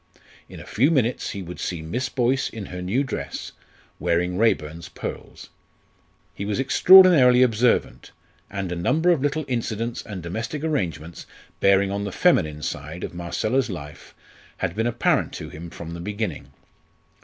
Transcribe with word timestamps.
In 0.49 0.59
a 0.59 0.65
few 0.65 0.89
minutes 0.89 1.29
he 1.29 1.43
would 1.43 1.59
see 1.59 1.83
Miss 1.83 2.09
Boyce 2.09 2.49
in 2.49 2.65
her 2.65 2.81
new 2.81 3.03
dress, 3.03 3.51
wearing 3.99 4.35
Raeburn's 4.35 4.89
pearls. 4.89 5.51
He 6.33 6.43
was 6.43 6.59
extraordinarily 6.59 7.43
observant, 7.43 8.09
and 8.49 8.71
a 8.71 8.75
number 8.75 9.11
of 9.11 9.21
little 9.21 9.45
incidents 9.47 10.01
and 10.01 10.23
domestic 10.23 10.63
arrangements 10.63 11.27
bearing 11.59 11.91
on 11.91 12.03
the 12.03 12.11
feminine 12.11 12.63
side 12.63 13.03
of 13.03 13.13
Marcella's 13.13 13.69
life 13.69 14.15
had 14.57 14.73
been 14.75 14.87
apparent 14.87 15.33
to 15.33 15.49
him 15.49 15.69
from 15.69 15.93
the 15.93 15.99
beginning. 16.01 16.47